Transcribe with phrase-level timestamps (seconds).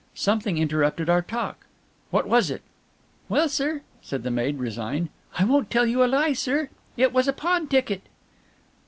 [0.15, 1.67] Something interrupted our talk
[2.09, 2.63] what was it?"
[3.29, 6.69] "Well, sir," said the maid, resigned, "I won't tell you a lie, sir.
[6.97, 8.01] It was a pawn ticket."